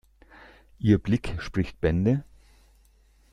[0.79, 2.23] Ihr Blick spricht Bände.